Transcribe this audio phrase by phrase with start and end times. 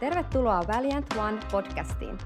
[0.00, 2.18] Tervetuloa Valiant One podcastiin.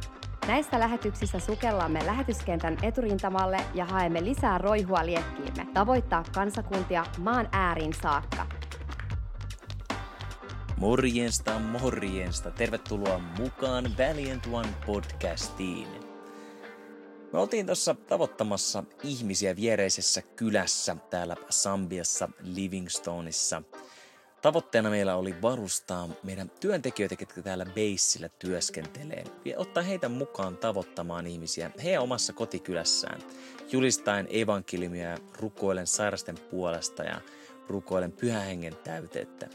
[0.47, 8.47] Näissä lähetyksissä sukellamme lähetyskentän eturintamalle ja haemme lisää roihua liekkiimme, tavoittaa kansakuntia maan ääriin saakka.
[10.77, 12.51] Morjensta, morjensta.
[12.51, 15.89] Tervetuloa mukaan Valiant One podcastiin.
[17.33, 23.63] Me oltiin tuossa tavoittamassa ihmisiä viereisessä kylässä täällä Sambiassa, Livingstoneissa–
[24.43, 31.27] Tavoitteena meillä oli varustaa meidän työntekijöitä, jotka täällä Beissillä työskentelee, ja ottaa heitä mukaan tavoittamaan
[31.27, 33.21] ihmisiä heidän omassa kotikylässään,
[33.73, 37.21] julistaen evankeliumia ja rukoilen sairasten puolesta ja
[37.69, 39.49] rukoilen pyhän hengen täytettä.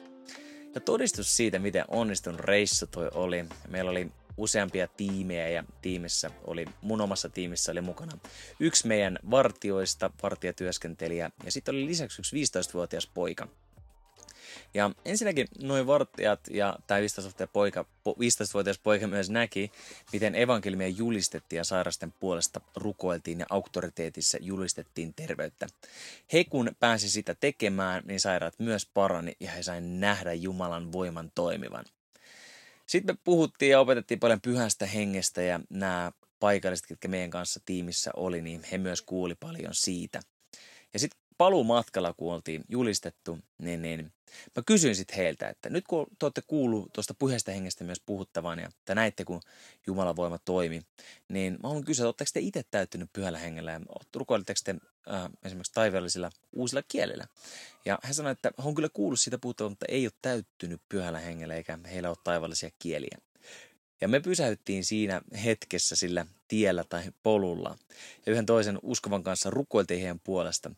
[0.76, 3.46] Ja todistus siitä, miten onnistunut reissu toi oli.
[3.68, 8.18] Meillä oli useampia tiimejä ja tiimissä oli, mun omassa tiimissä oli mukana
[8.60, 13.48] yksi meidän vartioista, vartijatyöskentelijä ja sitten oli lisäksi yksi 15-vuotias poika,
[14.77, 19.71] ja ensinnäkin noin vartijat ja tämä 15-vuotias poika, 15-vuotias poika myös näki,
[20.13, 25.67] miten evankeliumia julistettiin ja sairasten puolesta rukoiltiin ja auktoriteetissa julistettiin terveyttä.
[26.33, 31.31] He kun pääsi sitä tekemään, niin sairaat myös parani ja he sai nähdä Jumalan voiman
[31.35, 31.85] toimivan.
[32.85, 38.11] Sitten me puhuttiin ja opetettiin paljon pyhästä hengestä ja nämä paikalliset, jotka meidän kanssa tiimissä
[38.15, 40.20] oli, niin he myös kuuli paljon siitä.
[40.93, 44.12] Ja sitten paluumatkalla, kun oltiin julistettu, niin, niin
[44.55, 48.60] mä kysyin sitten heiltä, että nyt kun te olette kuullut tuosta puheesta hengestä myös puhuttavan
[48.60, 49.41] ja te näitte, kun
[49.88, 50.82] Jumalan voima toimi,
[51.27, 53.79] niin mä haluan kysyä, että oletteko te itse täyttynyt pyhällä hengellä ja
[54.16, 54.76] rukoilitteko te
[55.13, 57.27] äh, esimerkiksi taiveellisilla uusilla kielillä?
[57.85, 61.55] Ja he sanoivat, että on kyllä kuullut siitä puhuttavan, mutta ei ole täyttynyt pyhällä hengellä
[61.55, 63.18] eikä heillä ole taivaallisia kieliä.
[64.01, 67.78] Ja me pysäyttiin siinä hetkessä sillä tiellä tai polulla.
[68.25, 70.72] Ja yhden toisen uskovan kanssa rukoiltiin heidän puolesta.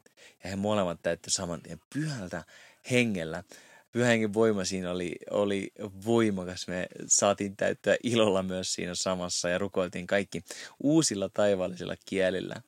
[0.43, 2.43] Ja he molemmat täytty saman tien pyhältä
[2.91, 3.43] hengellä.
[3.91, 5.71] Pyhän voima siinä oli, oli
[6.05, 6.67] voimakas.
[6.67, 10.43] Me saatiin täyttää ilolla myös siinä samassa ja rukoiltiin kaikki
[10.83, 12.61] uusilla taivaallisilla kielillä.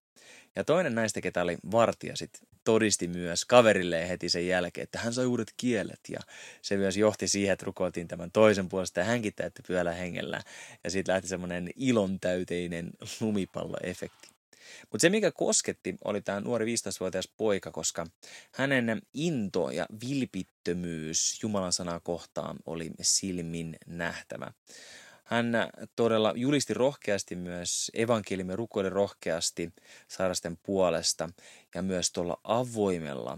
[0.56, 5.14] Ja toinen näistä, ketä oli vartija sitten todisti myös kaverille heti sen jälkeen, että hän
[5.14, 6.20] sai uudet kielet ja
[6.62, 10.42] se myös johti siihen, että rukoiltiin tämän toisen puolesta ja hänkin täytti pyöllä hengellä
[10.84, 12.90] ja siitä lähti semmoinen ilontäyteinen
[13.20, 14.28] lumipalloefekti.
[14.82, 18.08] Mutta se, mikä kosketti, oli tämä nuori 15-vuotias poika, koska
[18.52, 24.52] hänen into ja vilpittömyys Jumalan sanaa kohtaan oli silmin nähtävä.
[25.24, 25.54] Hän
[25.96, 29.74] todella julisti rohkeasti myös evankeliumia, rukoili rohkeasti
[30.08, 31.30] sairasten puolesta
[31.76, 33.38] ja myös tuolla avoimella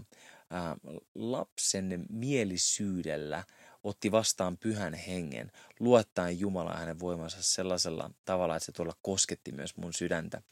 [0.50, 0.76] ää,
[1.14, 3.44] lapsen mielisyydellä
[3.84, 9.76] otti vastaan pyhän hengen, luottaen Jumalaa hänen voimansa sellaisella tavalla, että se tuolla kosketti myös
[9.76, 10.42] mun sydäntä.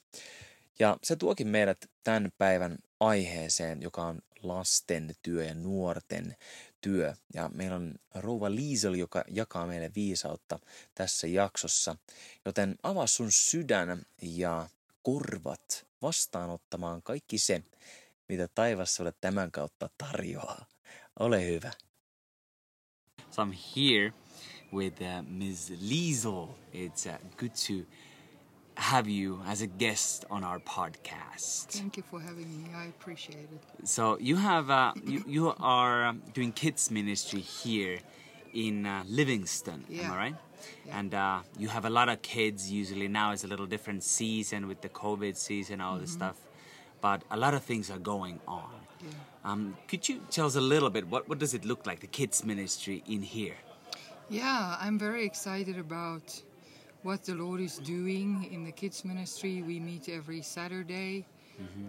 [0.78, 6.36] Ja se tuokin meidät tämän päivän aiheeseen, joka on lasten työ ja nuorten
[6.80, 7.14] työ.
[7.34, 10.58] Ja meillä on rouva Liisel, joka jakaa meille viisautta
[10.94, 11.96] tässä jaksossa.
[12.44, 14.68] Joten avaa sun sydän ja
[15.02, 17.62] korvat vastaanottamaan kaikki se,
[18.28, 20.66] mitä taivas sulle tämän kautta tarjoaa.
[21.20, 21.70] Ole hyvä.
[23.30, 24.12] So I'm here
[24.72, 25.72] with uh, Ms.
[25.80, 26.46] Liesel.
[26.74, 27.86] It's uh, good to
[28.76, 31.70] have you as a guest on our podcast.
[31.70, 32.84] Thank you for having me.
[32.84, 33.62] I appreciate it.
[33.88, 37.98] So you have uh, you, you are um, doing kids ministry here
[38.54, 40.06] in uh, Livingston, Yeah.
[40.06, 40.36] am I right?
[40.86, 40.98] Yeah.
[40.98, 42.70] And uh, you have a lot of kids.
[42.70, 46.18] Usually now it's a little different season with the COVID season, all this Mm-hmm.
[46.18, 46.36] stuff.
[47.00, 48.70] But a lot of things are going on.
[49.00, 49.08] Yeah.
[49.44, 52.06] Um, could you tell us a little bit what what does it look like the
[52.20, 53.56] kids ministry in here?
[54.30, 56.42] Yeah, I'm very excited about
[57.02, 59.62] what the Lord is doing in the kids ministry.
[59.62, 61.26] We meet every Saturday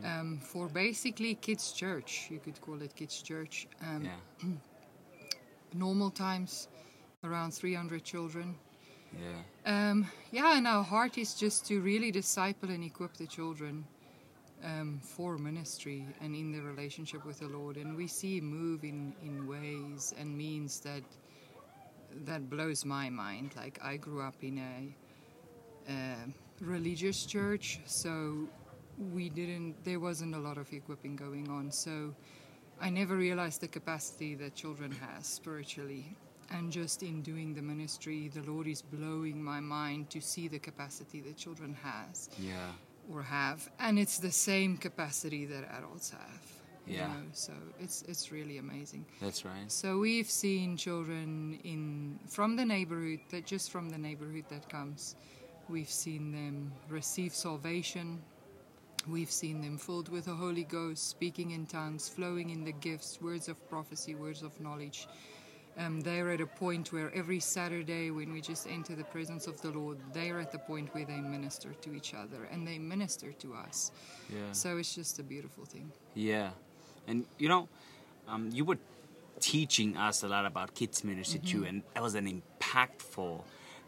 [0.04, 2.28] um, for basically kids church.
[2.32, 3.68] You could call it kids church.
[3.82, 4.50] Um, Yeah,
[5.74, 6.68] Normal times,
[7.24, 8.56] around 300 children.
[9.14, 13.86] yeah, Um, yeah, and our heart is just to really disciple and equip the children
[14.64, 17.78] um, for ministry and in their relationship with the Lord.
[17.78, 21.04] And we see move in, in ways and means that
[22.26, 23.54] that blows my mind.
[23.56, 26.26] Like I grew up in a, uh
[26.62, 28.48] religious church, so
[29.12, 29.84] we didn't.
[29.84, 31.72] There wasn't a lot of equipping going on.
[31.72, 32.14] So
[32.80, 36.16] I never realized the capacity that children has spiritually.
[36.54, 40.60] And just in doing the ministry, the Lord is blowing my mind to see the
[40.60, 42.72] capacity that children has yeah.
[43.12, 46.42] or have, and it's the same capacity that adults have.
[46.86, 47.08] you Yeah.
[47.08, 49.06] know, so it's it's really amazing.
[49.22, 49.70] That's right.
[49.72, 55.16] So we've seen children in from the neighborhood that just from the neighborhood that comes,
[55.70, 58.22] we've seen them receive salvation.
[59.08, 63.20] We've seen them filled with the Holy Ghost, speaking in tongues, flowing in the gifts,
[63.22, 65.08] words of prophecy, words of knowledge.
[65.78, 69.60] Um, they're at a point where every Saturday, when we just enter the presence of
[69.62, 73.32] the Lord, they're at the point where they minister to each other and they minister
[73.32, 73.92] to us.
[74.30, 74.52] Yeah.
[74.52, 75.92] So it's just a beautiful thing.
[76.14, 76.52] Yeah,
[77.08, 77.68] and you know,
[78.28, 78.78] um, you were
[79.40, 83.42] teaching us a lot about kids ministry too, and that was an impactful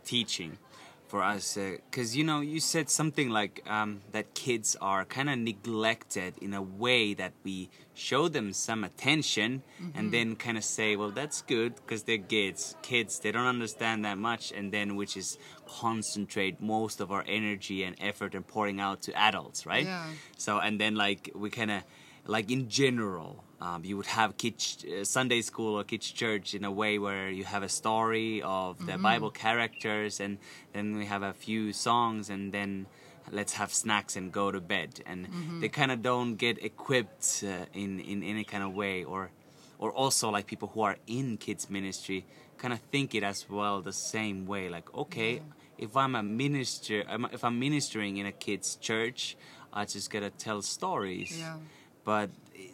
[0.03, 0.57] teaching
[1.07, 1.57] for us
[1.89, 6.53] because you know you said something like um, that kids are kind of neglected in
[6.53, 9.63] a way that we show them some attention
[9.93, 12.75] and then kind of say well that's good because they're kids.
[12.81, 15.37] Kids they don't understand that much and then which is
[15.67, 19.85] concentrate most of our energy and effort and pouring out to adults right?
[19.85, 20.05] Yeah.
[20.37, 21.83] so and then like we kind of
[22.25, 26.63] like in general um, you would have kids uh, sunday school or kids church in
[26.63, 30.37] a way where you have a story of the bible characters and
[30.73, 32.85] then we have a few songs and then
[33.31, 35.01] let's have snacks and go to bed.
[35.07, 35.27] And
[35.61, 39.31] they kind of don't get equipped uh, in in any kind of way or
[39.79, 42.23] or also like people who are in kids ministry
[42.57, 45.41] kind of think it as well the same way like okay
[45.77, 49.35] if i'm a minister if i'm ministering in a kids church
[49.73, 51.31] i just gotta tell stories.
[51.37, 51.57] Yeah.
[52.05, 52.29] But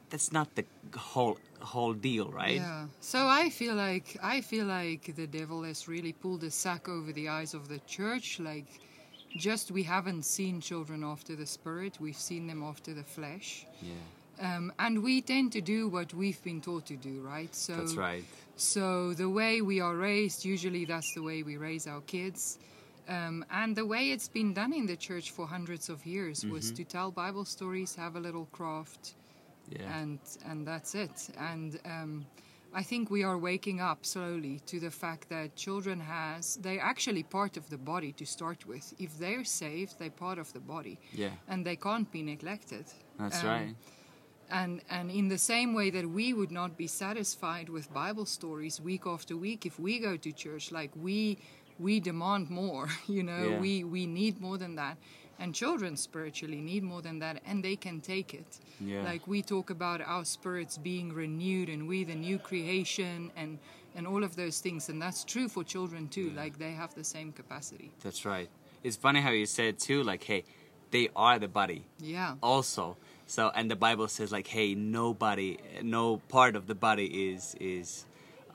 [0.09, 2.85] that's not the whole whole deal right Yeah.
[2.99, 7.11] So I feel like I feel like the devil has really pulled a sack over
[7.13, 8.39] the eyes of the church.
[8.39, 8.67] Like,
[9.37, 13.65] just we haven't seen children after the spirit; we've seen them after the flesh.
[13.81, 13.93] yeah
[14.55, 17.53] Um, and we tend to do what we've been taught to do, right?
[17.55, 18.25] So that's right
[18.57, 22.57] So the way we are raised, usually that's the way we raise our kids.
[23.07, 26.71] Um, and the way it's been done in the church for hundreds of years was
[26.71, 29.15] to tell Bible stories, have a little craft,
[29.79, 30.19] yeah and
[30.49, 31.29] and that's it.
[31.37, 32.25] And um,
[32.73, 37.23] I think we are waking up slowly to the fact that children has they're actually
[37.23, 38.93] part of the body to start with.
[38.99, 42.85] If they're saved, they're part of the body, yeah and they can't be neglected.
[43.19, 43.75] that's Um, right
[44.49, 48.81] And and in the same way that we would not be satisfied with Bible stories
[48.81, 51.37] week after week if we go to church, like we
[51.79, 52.87] we demand more.
[53.07, 53.61] You know, Yeah.
[53.61, 54.97] we we need more than that.
[55.41, 58.59] And children spiritually need more than that, and they can take it.
[58.79, 59.01] Yeah.
[59.03, 63.57] Like we talk about our spirits being renewed, and we the new creation, and
[63.95, 66.29] and all of those things, and that's true for children too.
[66.41, 67.89] Like they have the same capacity.
[68.03, 68.49] that's right
[68.83, 70.43] it's funny how you said too like hey
[70.91, 72.33] they are the body Yeah.
[72.41, 72.97] also
[73.27, 78.05] so and the bible says like hey nobody no part of the body is is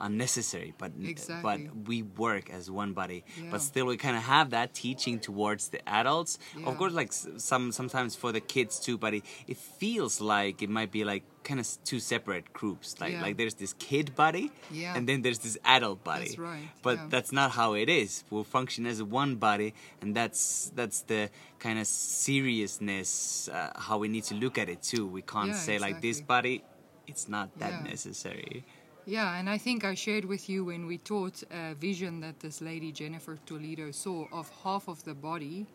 [0.01, 1.43] unnecessary but Exactly.
[1.69, 3.23] but we work as one body.
[3.41, 3.49] Yeah.
[3.51, 6.37] but still we kind of have that teaching towards the adults.
[6.57, 6.67] Yeah.
[6.67, 10.69] of course like some sometimes for the kids too but it, it feels like it
[10.69, 12.99] might be like kind of two separate groups.
[12.99, 13.21] Like Yeah.
[13.21, 14.95] like there's this kid body Yeah.
[14.95, 16.25] and then there's this adult body.
[16.25, 18.23] That's right, but that's not how it is.
[18.29, 21.29] We'll function as one body and that's that's the
[21.59, 25.05] kind of seriousness uh, how we need to look at it too.
[25.07, 26.63] We can't say like this body
[27.07, 28.65] it's not that necessary
[29.07, 32.61] Yeah, and I think I shared with you when we taught a vision that this
[32.61, 35.65] lady Jennifer Toledo saw of half of the body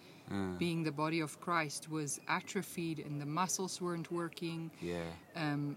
[0.59, 4.71] being the body of Christ was atrophied and the muscles weren't working.
[4.81, 5.05] yeah
[5.37, 5.77] Um,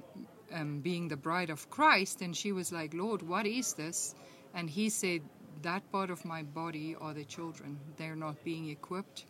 [0.54, 4.16] um, being the bride of Christ, and she was like, Lord, what is this?
[4.54, 5.22] And he said,
[5.64, 7.80] That part of my body are the children.
[7.98, 9.26] They're not being equipped,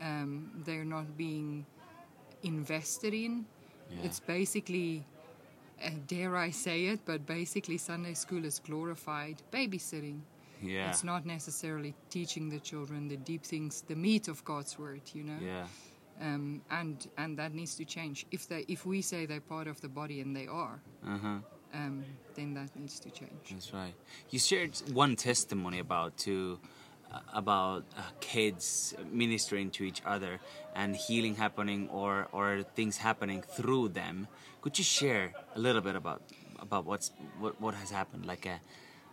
[0.00, 1.66] um, they're not being
[2.42, 3.44] invested in.
[3.90, 4.04] Yeah.
[4.06, 5.04] It's basically,
[6.06, 10.20] dare I say it, but basically Sunday school is glorified babysitting.
[10.62, 15.02] yeah It's not necessarily teaching the children the deep things, the meat of God's word,
[15.12, 15.66] you know yeah
[16.20, 18.26] um, and and that needs to change.
[18.30, 21.38] If they if we say they're part of the body and they are, uh-huh
[21.74, 23.30] um, then that needs to change.
[23.50, 23.94] That's right.
[24.30, 26.58] You shared one testimony about to
[27.32, 30.40] about uh, kids ministering to each other
[30.74, 34.26] and healing happening or or things happening through them.
[34.62, 36.22] Could you share a little bit about
[36.58, 38.60] about what's what what has happened, like a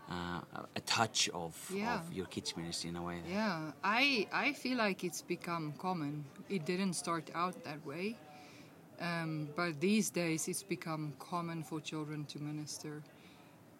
[0.09, 0.41] uh,
[0.75, 1.99] a touch of Yeah.
[1.99, 3.19] of your kids ministry in a way?
[3.27, 6.25] Yeah, I I feel like it's become common.
[6.49, 8.15] It didn't start out that way,
[8.99, 13.03] um, but these days it's become common for children to minister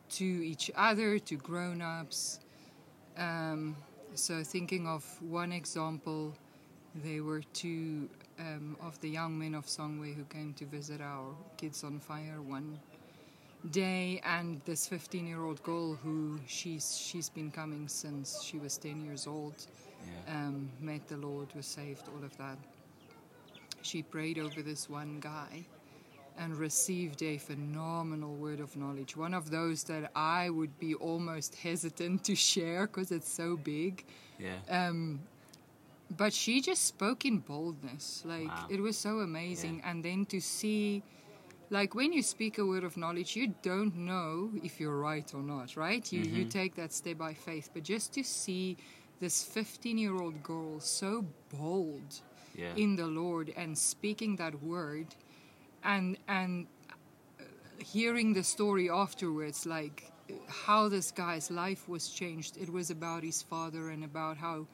[0.09, 2.39] to each other, to grown-ups.
[3.17, 3.75] Um,
[4.15, 6.33] so thinking of one example,
[7.03, 11.33] they were two um, of the young men of Songwe who came to visit our
[11.57, 12.79] Kids on Fire one
[13.71, 19.27] day, and this 15-year-old girl who she's she's been coming since she was 10 years
[19.27, 19.53] old,
[20.27, 20.35] Yeah.
[20.47, 22.57] um, met the Lord, was saved, all of that.
[23.83, 25.65] She prayed over this one guy
[26.37, 29.15] and received a phenomenal word of knowledge.
[29.15, 34.05] One of those that I would be almost hesitant to share because it's so big.
[34.39, 34.57] Yeah.
[34.69, 35.21] Um,
[36.17, 38.23] but she just spoke in boldness.
[38.25, 38.67] Like Wow.
[38.69, 39.81] it was so amazing.
[39.85, 41.03] And then to see
[41.69, 45.41] like when you speak a word of knowledge, you don't know if you're right or
[45.41, 46.11] not, right?
[46.11, 48.75] You you take that step by faith, but just to see
[49.21, 51.23] this 15 year old girl so
[51.57, 52.21] bold
[52.55, 52.75] Yeah.
[52.75, 55.07] in the Lord and speaking that word,
[55.83, 56.67] and and
[57.39, 57.43] uh,
[57.79, 60.11] hearing the story afterwards, like
[60.47, 62.57] how this guy's life was changed.
[62.57, 64.67] It was about his father and about how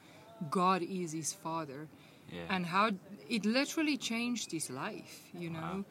[0.50, 1.88] God is his father
[2.32, 2.42] yeah.
[2.50, 2.90] and how
[3.28, 5.84] it literally changed his life, you know.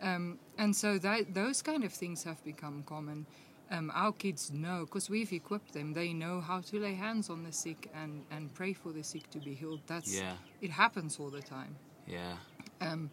[0.00, 3.26] Um, and so that those kind of things have become common.
[3.70, 5.92] Um, our kids know because we've equipped them.
[5.92, 9.28] They know how to lay hands on the sick and, and pray for the sick
[9.30, 9.80] to be healed.
[9.86, 10.34] That's Yeah.
[10.62, 11.76] it happens all the time.
[12.06, 12.36] yeah.
[12.80, 13.10] Um,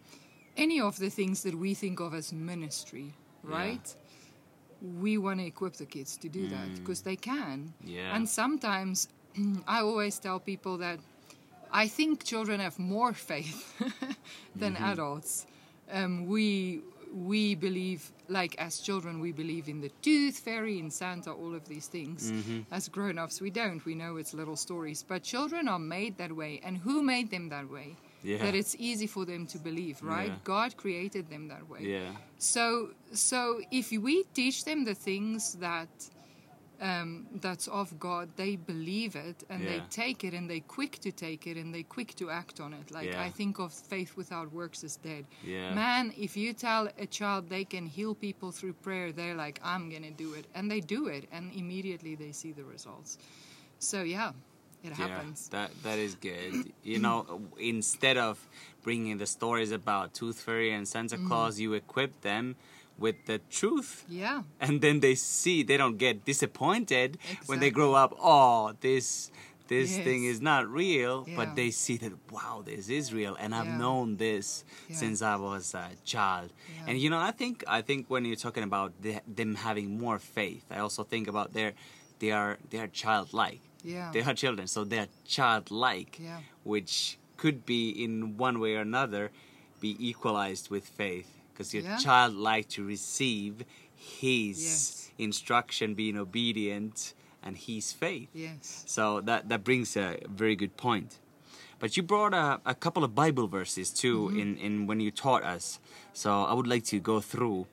[0.57, 3.95] any of the things that we think of as ministry, right?
[4.81, 6.75] We want to equip the kids to do that mm.
[6.75, 7.73] because they can.
[7.83, 8.15] Yeah.
[8.15, 9.07] And sometimes
[9.67, 10.99] I always tell people that
[11.71, 13.73] I think children have more faith
[14.55, 14.83] than mm-hmm.
[14.83, 15.45] adults.
[15.91, 16.81] Um, we
[17.15, 21.65] we believe, like as children, we believe in the tooth fairy, in Santa, all of
[21.67, 22.31] these things.
[22.31, 22.61] Mm-hmm.
[22.71, 23.83] As grown-ups, we don't.
[23.85, 26.59] We know it's little stories, but children are made that way.
[26.63, 27.95] And who made them that way?
[28.25, 28.39] Yeah.
[28.43, 30.33] That it's easy for them to believe, right?
[30.33, 30.53] Yeah.
[30.55, 31.81] God created them that way.
[31.81, 32.11] Yeah.
[32.39, 35.89] So, so if we teach them the things that
[36.81, 41.11] um, that's of God, they believe it and they take it and they quick to
[41.11, 42.91] take it and they quick to act on it.
[42.91, 43.21] Like Yeah.
[43.21, 45.25] I think of faith without works is dead.
[45.43, 45.73] Yeah.
[45.73, 49.89] Man, if you tell a child they can heal people through prayer, they're like, I'm
[49.89, 53.17] gonna do it, and they do it, and immediately they see the results.
[53.79, 54.31] So yeah,
[54.85, 55.49] it happens.
[55.51, 56.71] Yeah, that that is good.
[56.83, 58.35] You know, instead of
[58.83, 61.27] bringing the stories about Tooth Fairy and Santa Mm-hmm.
[61.27, 62.55] Claus, you equip them
[62.97, 64.05] with the truth.
[64.07, 64.43] Yeah.
[64.61, 68.13] And then they see they don't get disappointed when they grow up.
[68.21, 69.31] Oh, this
[69.67, 71.37] this thing is not real, Yeah.
[71.37, 73.77] but they see that wow, this is real, and I've Yeah.
[73.83, 74.95] known this Yeah.
[75.01, 76.53] since I was a child.
[76.87, 80.19] And you know, I think I think when you're talking about the, them having more
[80.19, 81.73] faith, I also think about their
[82.21, 83.61] they are they are childlike.
[83.85, 84.11] Yeah.
[84.11, 86.39] They are children, so they're childlike, Yeah.
[86.63, 89.31] which could be in one way or another
[89.79, 91.97] be equalized with faith because you're Yeah.
[91.97, 93.63] childlike to receive
[93.95, 95.11] His Yes.
[95.17, 98.29] instruction, being obedient, and His faith.
[98.33, 98.83] Yes.
[98.87, 101.19] So that that brings a very good point.
[101.79, 104.39] But you brought a, a couple of Bible verses too mm-hmm.
[104.39, 105.79] in, in when you taught us.
[106.13, 107.67] So I would like to go through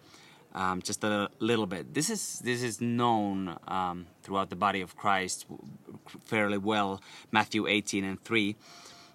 [0.55, 1.95] um, just a little bit.
[1.95, 5.47] This is this is known um, throughout the body of Christ
[6.25, 7.01] fairly well.
[7.31, 8.57] Matthew 18 and 3.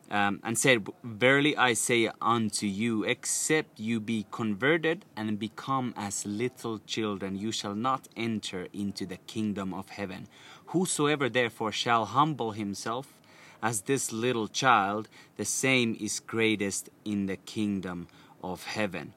[0.10, 6.25] Um, and said, Verily I say unto you, except you be converted and become as
[6.25, 10.29] little children, you shall not enter into the kingdom of heaven.
[10.67, 13.17] Whosoever therefore shall humble himself
[13.62, 18.08] as this little child, the same is greatest in the kingdom
[18.44, 19.13] of heaven.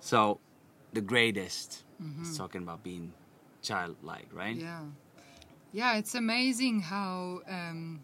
[0.00, 0.40] So,
[0.92, 1.84] the greatest
[2.22, 3.12] is talking about being
[3.62, 4.56] childlike, right?
[4.56, 4.84] Yeah.
[5.72, 8.00] Yeah, it's amazing how um,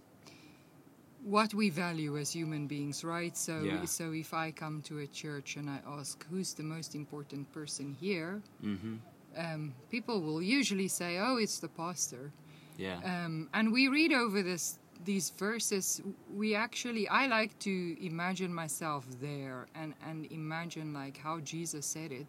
[1.23, 3.37] what we value as human beings, right?
[3.37, 3.85] So, Yeah.
[3.87, 7.95] so if I come to a church and I ask who's the most important person
[8.01, 8.97] here, Mm-hmm.
[9.37, 12.31] um, people will usually say, "Oh, it's the pastor."
[12.77, 13.01] Yeah.
[13.05, 16.03] Um, and we read over this these verses.
[16.35, 17.71] We actually, I like to
[18.05, 22.27] imagine myself there and and imagine like how Jesus said it.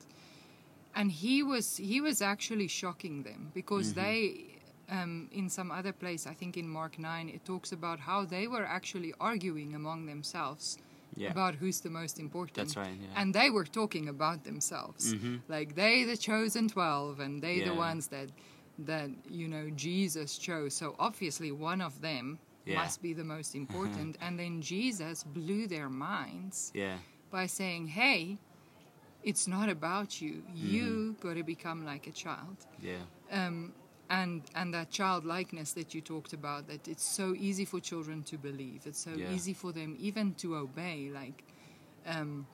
[0.96, 4.52] And he was he was actually shocking them because they.
[4.88, 8.46] Um, in some other place, I think in Mark 9, it talks about how they
[8.48, 10.78] were actually arguing among themselves
[11.16, 11.32] Yeah.
[11.32, 12.56] about who's the most important.
[12.58, 13.20] That's right, yeah.
[13.22, 15.16] And they were talking about themselves.
[15.48, 18.30] Like they the chosen 12 and they the ones that
[18.86, 19.10] that
[19.40, 20.76] you know Jesus chose.
[20.76, 22.82] So obviously one of them Yeah.
[22.84, 26.98] must be the most important and then Jesus blew their minds yeah.
[27.32, 28.38] by saying, "Hey,
[29.30, 30.34] it's not about you.
[30.44, 30.68] Mm-hmm.
[30.74, 33.04] You got to become like a child." Yeah.
[33.32, 33.74] um,
[34.10, 38.38] and and that childlikeness that you talked about that it's so easy for children to
[38.38, 39.34] believe it's so Yeah.
[39.36, 41.40] easy for them even to obey like
[42.06, 42.46] um,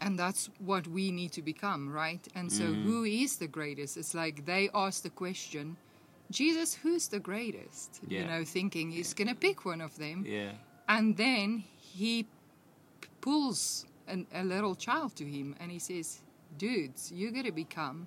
[0.00, 2.84] and that's what we need to become right and so Mm-hmm.
[2.86, 5.76] who is the greatest it's like they ask the question
[6.30, 10.52] jesus who's the greatest you know thinking he's gonna pick one of them Yeah.
[10.86, 11.64] and then
[11.96, 16.20] he p- pulls an, a little child to him and he says
[16.56, 18.06] dudes you gotta become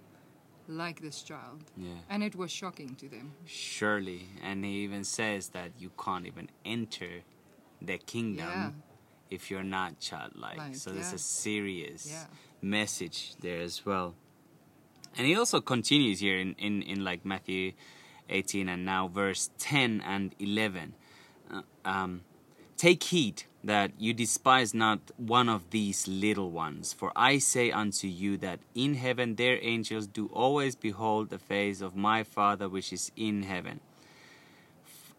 [0.68, 1.90] like this child Yeah.
[2.10, 3.34] and it was shocking to them.
[3.46, 4.28] Surely.
[4.44, 7.24] And he even says that you can't even enter
[7.82, 8.70] the kingdom Yeah.
[9.30, 10.58] if you're not childlike.
[10.58, 11.16] Like, so there's yeah.
[11.16, 12.26] a serious Yeah.
[12.62, 14.16] message there as well.
[15.18, 17.74] And he also continues here in, in, in like Matthew
[18.30, 20.94] 18 and now verse 10 and 11.
[21.52, 22.22] Uh, um,
[22.78, 26.94] Take heed that you despise not one of these little ones.
[26.94, 31.82] For I say unto you that in heaven their angels do always behold the face
[31.82, 33.80] of my Father which is in heaven.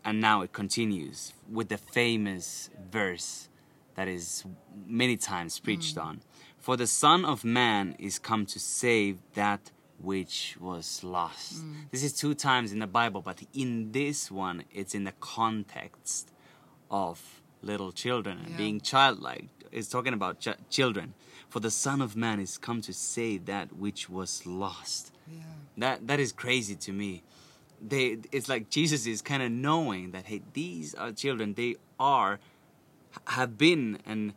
[0.05, 3.49] And now it continues with the famous verse
[3.95, 4.45] that is
[4.87, 6.01] many times preached hmm.
[6.01, 6.21] on.
[6.59, 11.61] For the Son of Man is come to save that which was lost.
[11.61, 11.75] Hmm.
[11.93, 16.33] This is two times in the Bible, but in this one, it's in the context
[16.91, 18.57] of little children and Yeah.
[18.57, 19.49] being childlike.
[19.71, 21.15] It's talking about ch- children.
[21.49, 25.13] For the Son of Man is come to save that which was lost.
[25.31, 25.43] Yeah.
[25.77, 27.23] That that is crazy to me.
[27.81, 32.39] They it's like Jesus is kind of knowing that hey these are children they are
[33.27, 34.33] have been and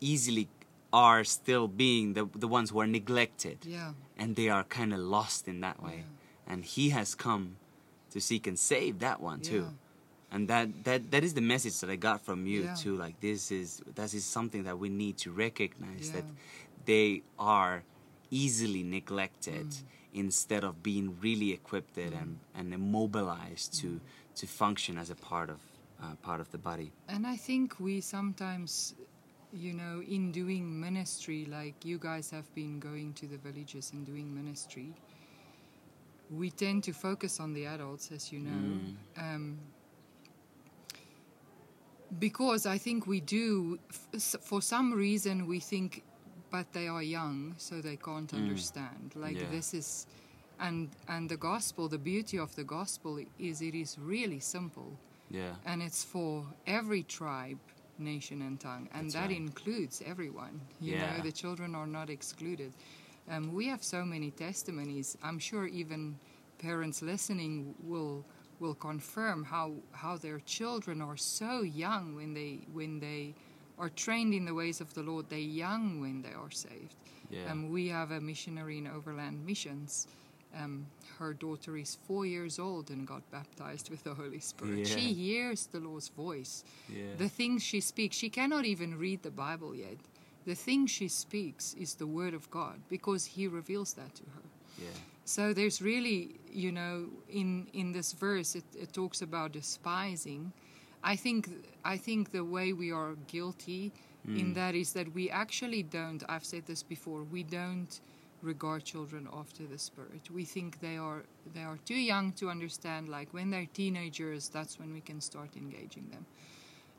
[0.00, 0.48] easily
[0.92, 3.92] are still being the the ones who are neglected Yeah.
[4.16, 6.04] and they are kind of lost in that way
[6.46, 7.56] and he has come
[8.10, 9.70] to seek and save that one too Yeah.
[10.36, 12.74] And that that that is the message that i got from you Yeah.
[12.82, 16.26] too like this is that is something that we need to recognize that
[16.90, 17.76] they are
[18.30, 19.84] easily neglected Mm.
[20.26, 24.00] instead of being really equipped and and immobilized to Mm.
[24.40, 25.60] to function as a part of
[26.02, 28.72] uh, part of the body And I think we sometimes,
[29.66, 34.04] you know, in doing ministry, like you guys have been going to the villages and
[34.06, 34.88] doing ministry,
[36.30, 39.22] we tend to focus on the adults, as you know.
[39.22, 39.58] Um,
[42.18, 43.78] because I think we do,
[44.40, 46.02] for some reason, we think,
[46.50, 49.12] but they are young, so they can't understand.
[49.14, 49.50] Like Yeah.
[49.50, 50.06] this is,
[50.58, 54.98] and and the gospel, the beauty of the gospel is it is really simple
[55.30, 57.58] yeah and it's for every tribe,
[57.98, 59.36] nation, and tongue, and That's that right.
[59.36, 60.60] includes everyone.
[60.80, 61.12] You Yeah.
[61.16, 62.72] know, the children are not excluded.
[63.28, 65.16] Um, we have so many testimonies.
[65.22, 66.18] I'm sure even
[66.58, 68.24] parents listening will
[68.60, 73.34] will confirm how how their children are so young when they when they
[73.78, 75.26] are trained in the ways of the Lord.
[75.28, 76.94] They're young when they are saved.
[77.30, 80.06] yeah Um, we have a missionary in Overland Missions.
[80.54, 80.86] Um,
[81.18, 84.78] her daughter is four years old and got baptized with the Holy Spirit.
[84.78, 84.96] Yeah.
[84.96, 86.64] She hears the Lord's voice.
[86.88, 89.98] yeah The things she speaks, she cannot even read the Bible yet.
[90.46, 94.42] The thing she speaks is the Word of God because He reveals that to her.
[94.78, 100.52] yeah So there's really, you know, in in this verse it, it talks about despising.
[101.02, 101.50] I think
[101.84, 103.92] I think the way we are guilty
[104.28, 106.22] in that is that we actually don't.
[106.28, 107.24] I've said this before.
[107.24, 108.00] We don't
[108.42, 110.30] regard children after the spirit.
[110.30, 113.08] We think they are they are too young to understand.
[113.08, 116.26] Like when they're teenagers, that's when we can start engaging them.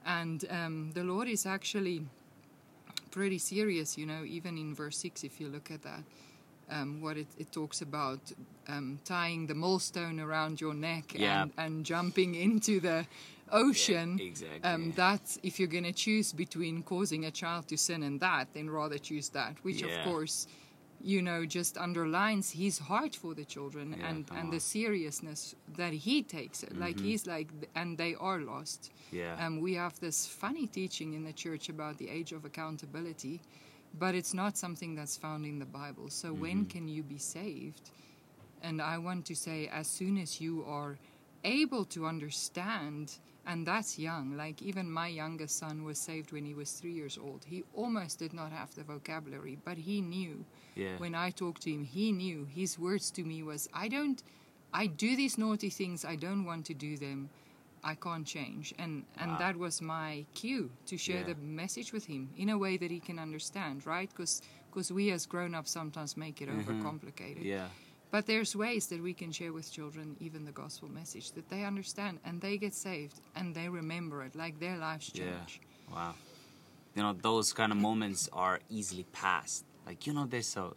[0.06, 2.06] And um, the Lord is actually
[3.12, 6.04] pretty serious, you know, even in verse 6, if you look at that,
[6.70, 8.20] um, what it, it talks about
[8.68, 11.44] um, tying the millstone around your neck Yeah.
[11.44, 13.06] and, and jumping into the
[13.52, 14.20] ocean.
[14.20, 14.62] exactly.
[14.70, 18.48] Um, that's if you're going to choose between causing a child to sin and that,
[18.54, 19.88] then rather choose that, which Yeah.
[19.88, 20.48] of course,
[21.00, 25.94] you know, just underlines his heart for the children Yeah, and, and the seriousness that
[25.94, 26.78] he takes it.
[26.78, 28.92] Like he's like, and they are lost.
[29.12, 33.40] yeah Um, we have this funny teaching in the church about the age of accountability,
[34.00, 36.10] but it's not something that's found in the Bible.
[36.10, 36.70] So when mm-hmm.
[36.70, 37.92] can you be saved?
[38.62, 40.98] And I want to say, as soon as you are
[41.44, 44.36] able to understand, and that's young.
[44.36, 47.46] Like even my youngest son was saved when he was three years old.
[47.46, 50.44] He almost did not have the vocabulary, but he knew.
[50.76, 52.46] yeah When I talked to him, he knew.
[52.54, 54.22] His words to me was, "I don't,
[54.74, 56.04] I do these naughty things.
[56.04, 57.30] I don't want to do them.
[57.92, 59.38] I can't change." And and Wow.
[59.44, 61.34] that was my cue to share Yeah.
[61.34, 64.10] the message with him in a way that he can understand, right?
[64.16, 64.42] Because
[65.00, 67.44] we as grown-ups sometimes make it overcomplicated.
[67.46, 67.58] Mm-hmm.
[67.58, 67.70] yeah
[68.16, 71.62] But there's ways that we can share with children even the gospel message that they
[71.72, 75.52] understand and they get saved and they remember it, like their lives change.
[75.60, 75.94] Yeah.
[75.96, 76.14] Wow.
[76.96, 79.66] You know, those kind of moments are easily passed.
[79.88, 80.76] Like, you know, they're so,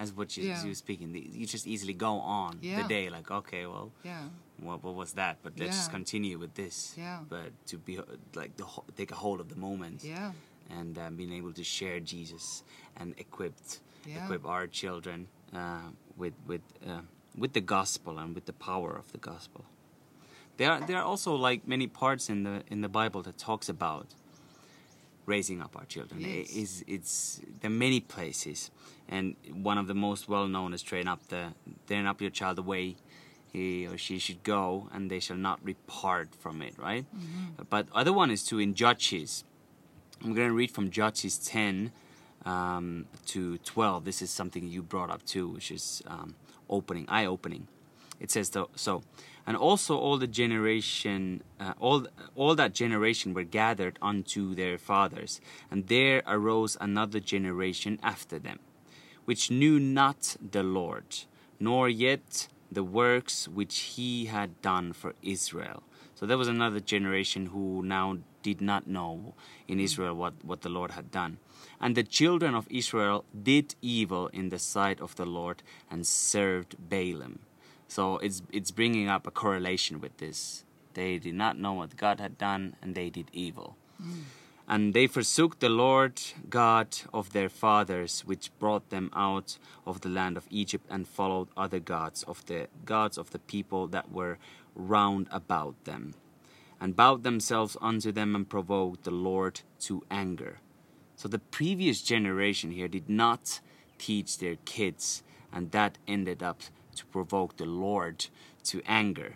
[0.00, 0.62] as what you, Yeah.
[0.62, 1.08] you were speaking,
[1.40, 2.82] you just easily go on Yeah.
[2.82, 3.04] the day.
[3.16, 4.24] Like, okay, well, Yeah.
[4.66, 5.34] what, what was that?
[5.44, 6.94] But let's just continue with this.
[6.96, 7.20] Yeah.
[7.28, 7.94] But to be,
[8.34, 9.98] like, the, take a hold of the moment.
[10.02, 10.32] Yeah.
[10.78, 12.62] And uh, being able to share Jesus
[12.96, 14.24] and equipped, Yeah.
[14.24, 17.02] equip our children uh, with, with, uh,
[17.36, 19.64] with the gospel and with the power of the gospel.
[20.56, 23.68] There are, there are also like many parts in the in the Bible that talks
[23.68, 24.06] about
[25.30, 26.20] raising up our children.
[26.20, 26.30] Yes.
[26.30, 28.70] It is it's there are many places,
[29.08, 29.36] and
[29.70, 31.42] one of the most well known is train up the
[31.86, 32.96] train up your child the way
[33.52, 36.74] he or she should go, and they shall not depart from it.
[36.78, 37.04] Right,
[37.74, 39.44] but other one is to in Judges.
[40.22, 41.92] I'm going to read from Judges 10
[42.44, 44.04] um, to 12.
[44.04, 46.34] This is something you brought up too, which is um,
[46.68, 47.68] opening, eye opening.
[48.20, 49.02] It says so, so.
[49.46, 52.06] And also all the generation uh, all
[52.36, 58.60] all that generation were gathered unto their fathers and there arose another generation after them
[59.24, 61.24] which knew not the lord
[61.58, 65.82] nor yet the works which he had done for israel.
[66.14, 69.34] So there was another generation who now did not know
[69.66, 71.38] in israel what, what the lord had done.
[71.80, 76.76] And the children of israel did evil in the sight of the lord and served
[76.88, 77.38] Baalim
[77.90, 80.64] so it's it's bringing up a correlation with this.
[80.94, 83.76] They did not know what God had done, and they did evil.
[84.00, 84.22] Hmm.
[84.68, 90.08] And they forsook the Lord God of their fathers, which brought them out of the
[90.08, 94.38] land of Egypt, and followed other gods of the gods of the people that were
[94.76, 96.14] round about them,
[96.80, 100.60] and bowed themselves unto them and provoked the Lord to anger.
[101.16, 103.60] So the previous generation here did not
[103.98, 106.62] teach their kids, and that ended up
[107.00, 108.26] to provoke the Lord
[108.70, 109.34] to anger.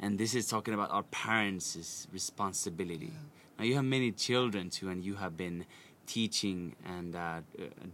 [0.00, 3.12] And this is talking about our parents' responsibility.
[3.58, 5.64] Now, you have many children too, and you have been
[6.06, 7.40] teaching and uh,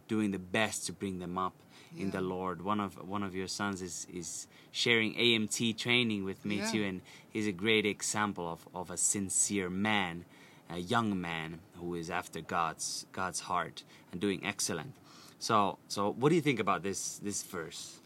[0.08, 1.54] doing the best to bring them up
[1.96, 2.62] in the Lord.
[2.62, 6.70] One of one of your sons is is sharing AMT training with me Yeah.
[6.72, 7.00] too, and
[7.32, 10.24] he's a great example of, of a sincere man,
[10.68, 14.92] a young man who is after God's God's heart and doing excellent.
[15.38, 18.00] So so what do you think about this this verse?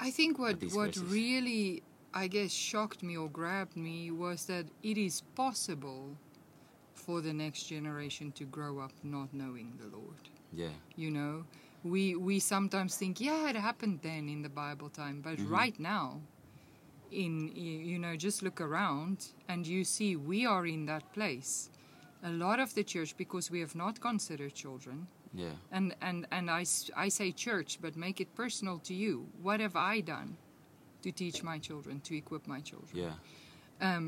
[0.00, 1.82] I think what what really
[2.14, 6.16] I guess shocked me or grabbed me was that it is possible
[6.94, 10.22] for the next generation to grow up not knowing the Lord.
[10.52, 10.68] Yeah.
[10.96, 11.44] You know,
[11.84, 15.54] we we sometimes think, yeah, it happened then in the Bible time, but Mm-hmm.
[15.54, 16.20] right now,
[17.10, 21.70] in you know, just look around and you see we are in that place.
[22.24, 25.06] A lot of the church, because we have not considered children,
[25.38, 25.54] Yeah.
[25.76, 26.64] and and and I,
[27.04, 29.14] I say church but make it personal to you
[29.46, 30.30] what have i done
[31.04, 33.16] to teach my children to equip my children Yeah.
[33.88, 34.04] um,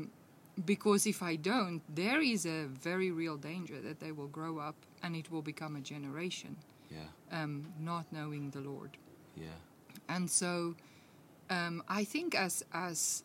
[0.65, 4.75] because if i don't there is a very real danger that they will grow up
[5.03, 6.53] and it will become a generation
[6.89, 7.09] Yeah.
[7.43, 8.91] um, not knowing the lord
[9.35, 9.57] Yeah.
[10.09, 10.75] and so
[11.49, 13.23] um, I think as as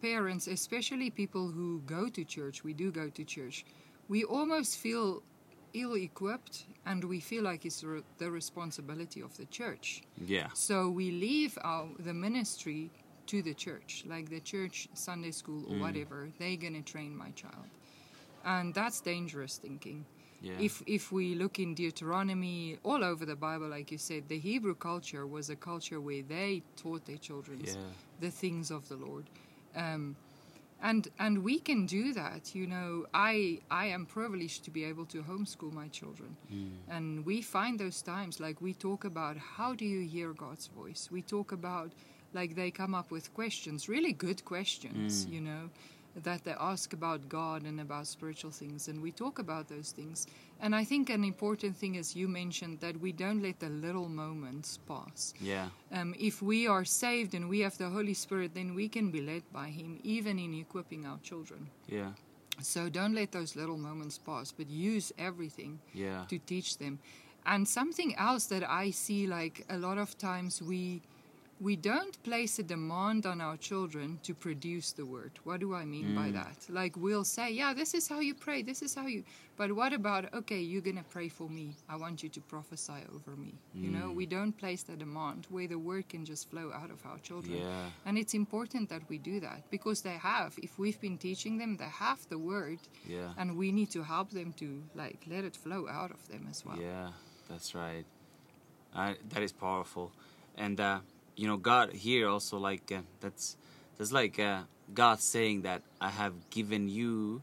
[0.00, 3.64] parents, especially people who go to church, we do go to church,
[4.08, 5.22] we almost feel
[5.74, 10.02] ill-equipped, and we feel like it's re- the responsibility of the church.
[10.26, 10.48] Yeah.
[10.54, 12.90] So we leave our the ministry
[13.26, 16.28] to the church, like the church Sunday school or whatever.
[16.38, 17.68] They're gonna train my child,
[18.44, 20.04] and that's dangerous thinking.
[20.42, 20.52] Yeah.
[20.60, 24.74] If if we look in Deuteronomy, all over the Bible, like you said, the Hebrew
[24.74, 27.74] culture was a culture where they taught their children Yeah.
[28.20, 29.24] the things of the Lord,
[29.74, 30.16] um,
[30.82, 32.54] and and we can do that.
[32.54, 36.70] You know, I I am privileged to be able to homeschool my children, mm.
[36.88, 41.08] and we find those times like we talk about how do you hear God's voice.
[41.10, 41.92] We talk about
[42.32, 45.26] like they come up with questions, really good questions.
[45.26, 45.32] Mm.
[45.32, 45.70] You know
[46.22, 50.26] that they ask about God and about spiritual things, and we talk about those things.
[50.60, 54.08] And I think an important thing, as you mentioned, that we don't let the little
[54.08, 55.34] moments pass.
[55.40, 55.68] Yeah.
[55.92, 59.20] Um, if we are saved and we have the Holy Spirit, then we can be
[59.20, 61.68] led by Him, even in equipping our children.
[61.88, 62.12] Yeah.
[62.62, 66.24] So don't let those little moments pass, but use everything Yeah.
[66.28, 67.00] to teach them.
[67.46, 71.02] And something else that I see, like a lot of times, we
[71.60, 75.32] we don't place a demand on our children to produce the word.
[75.44, 76.66] What do I mean by that?
[76.68, 79.24] Like we'll say, yeah, this is how you pray, this is how you.
[79.56, 81.76] But what about okay, you're gonna pray for me.
[81.88, 83.54] I want you to prophesy over me.
[83.72, 87.04] You know, we don't place the demand where the word can just flow out of
[87.06, 87.58] our children.
[87.58, 87.90] Yeah.
[88.04, 91.76] And it's important that we do that because they have, if we've been teaching them,
[91.76, 92.78] they have the word.
[93.06, 93.32] Yeah.
[93.38, 96.64] And we need to help them to like let it flow out of them as
[96.64, 96.78] well.
[96.80, 97.10] Yeah,
[97.48, 98.04] that's right.
[98.94, 100.12] Uh, that is powerful,
[100.56, 101.00] and uh,
[101.36, 103.56] you know, God here also like uh, that's
[103.98, 107.42] that's like uh, God saying that I have given you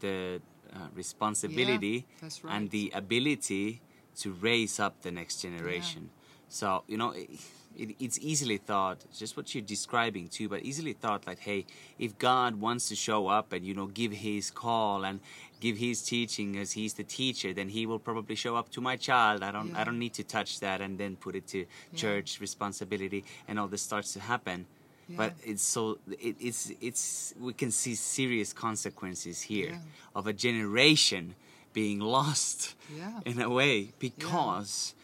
[0.00, 0.40] the
[0.72, 3.80] uh, responsibility that's and the ability
[4.18, 6.10] to raise up the next generation.
[6.48, 7.10] So you know.
[7.10, 7.30] It,
[7.76, 11.66] it, it's easily thought, just what you're describing too, but easily thought like, hey,
[11.98, 15.18] if God wants to show up and you know give His call and
[15.60, 18.96] give His teaching as He's the teacher, then He will probably show up to my
[18.96, 19.42] child.
[19.42, 23.24] I don't, I don't need to touch that and then put it to church responsibility,
[23.48, 24.66] and all this starts to happen.
[25.08, 29.78] But it's so it, it's it's we can see serious consequences here Yeah.
[30.18, 31.34] of a generation
[31.74, 33.20] being lost Yeah.
[33.26, 34.94] in a way because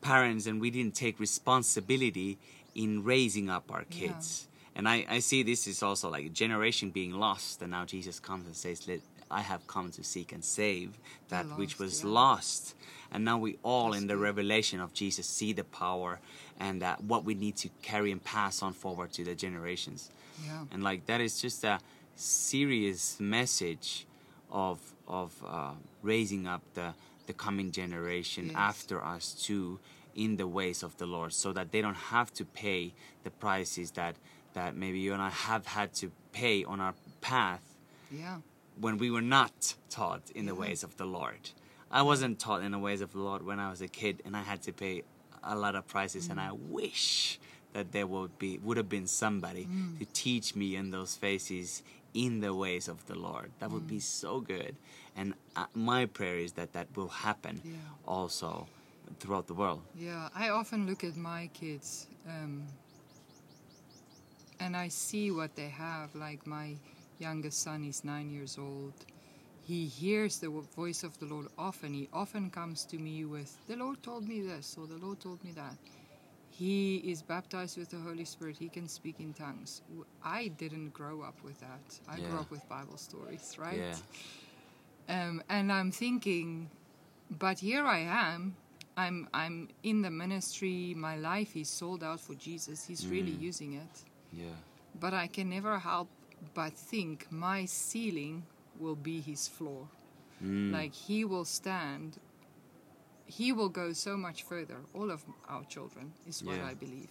[0.00, 2.38] parents and we didn't take responsibility
[2.74, 3.98] in raising up our Yeah.
[4.08, 4.48] kids.
[4.76, 8.18] And I, I see this is also like a generation being lost, and now Jesus
[8.18, 9.00] comes and says, Let,
[9.40, 10.88] I have come to seek and save
[11.32, 12.10] that which was yeah.
[12.20, 12.62] lost.
[13.12, 16.12] and now we all in the revelation of jesus see the power
[16.66, 16.76] and
[17.12, 20.00] what we need to carry and pass on forward to the generations
[20.46, 20.72] Yeah.
[20.72, 21.76] and like that is just a
[22.16, 24.06] serious message
[24.50, 24.78] of
[25.20, 26.88] of uh, raising up the
[27.28, 28.56] the coming generation Yes.
[28.70, 29.66] after us too
[30.24, 32.80] in the ways of the Lord, so that they don't have to pay
[33.26, 34.14] the prices that
[34.56, 36.06] that maybe you and I have had to
[36.40, 36.94] pay on our
[37.30, 37.64] path
[38.22, 38.38] Yeah.
[38.80, 41.50] When we were not taught in the ways of the Lord.
[41.90, 44.36] I wasn't taught in the ways of the Lord when I was a kid, and
[44.36, 45.02] I had to pay
[45.42, 46.28] a lot of prices.
[46.28, 47.38] And I wish
[47.72, 51.82] that there would be would have been somebody to teach me in those phases
[52.14, 53.50] in the ways of the Lord.
[53.60, 54.76] That would be so good.
[55.16, 57.72] And uh, my prayer is that that will happen Yeah.
[58.06, 58.66] also
[59.20, 59.82] throughout the world.
[59.96, 62.62] Yeah, I often look at my kids um,
[64.60, 66.14] and I see what they have.
[66.14, 66.76] Like my
[67.18, 68.92] youngest son is nine years old.
[69.66, 71.94] He hears the voice of the Lord often.
[71.94, 75.42] He often comes to me with, The Lord told me this, or the Lord told
[75.42, 75.76] me that.
[76.50, 78.56] He is baptized with the Holy Spirit.
[78.56, 79.82] He can speak in tongues.
[80.22, 81.98] I didn't grow up with that.
[82.08, 83.82] I grew up with Bible stories, right?
[85.08, 85.24] Yeah.
[85.26, 86.70] um, and I'm thinking,
[87.38, 88.54] but here I am.
[88.96, 90.94] I'm I'm in the ministry.
[90.96, 92.86] My life is sold out for Jesus.
[92.86, 94.04] He's really using it.
[94.32, 94.44] Yeah.
[95.00, 96.08] But I can never help
[96.54, 98.44] but think my ceiling
[98.78, 99.86] will be his floor.
[100.40, 100.72] Hmm.
[100.72, 102.18] Like he will stand.
[103.26, 104.76] He will go so much further.
[104.92, 106.66] All of our children is what Yeah.
[106.66, 107.08] I believe.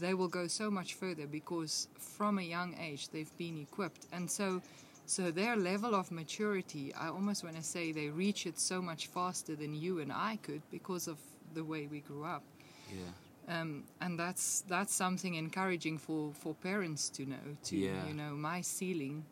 [0.00, 4.28] They will go so much further because from a young age they've been equipped, and
[4.30, 4.62] so,
[5.06, 6.92] so their level of maturity.
[6.94, 10.38] I almost want to say they reach it so much faster than you and I
[10.42, 11.18] could because of
[11.54, 12.42] the way we grew up
[12.90, 13.12] Yeah.
[13.48, 18.06] Um, and that's that's something encouraging for for parents to know too Yeah.
[18.08, 19.24] you know my ceiling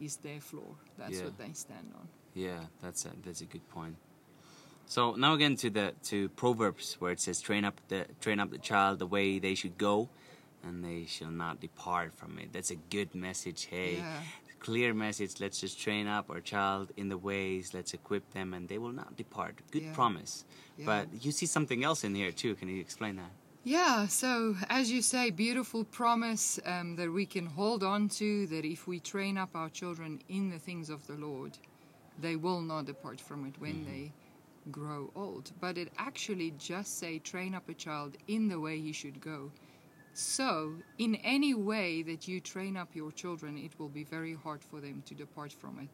[0.00, 1.24] is their floor that's Yeah.
[1.24, 3.96] what they stand on Yeah, that's a that's a good point.
[4.86, 8.50] So now again to the to Proverbs where it says train up the train up
[8.50, 10.08] the child the way they should go
[10.64, 12.52] and they shall not depart from it.
[12.52, 13.66] That's a good message.
[13.70, 13.96] Hey.
[13.96, 14.20] Yeah.
[14.60, 15.40] Clear message.
[15.40, 17.74] Let's just train up our child in the ways.
[17.74, 19.54] Let's equip them and they will not depart.
[19.72, 19.94] Good Yeah.
[19.94, 20.44] promise.
[20.78, 20.86] Yeah.
[20.86, 22.54] But you see something else in here too.
[22.54, 23.32] Can you explain that?
[23.64, 28.64] Yeah so as you say beautiful promise um, that we can hold on to that
[28.64, 31.56] if we train up our children in the things of the lord
[32.20, 34.12] they will not depart from it when they
[34.70, 35.50] grow old.
[35.60, 39.50] But it actually just say train up a child in the way he should go.
[40.14, 44.62] So, in any way that you train up your children, it will be very hard
[44.62, 45.88] for them to depart from it.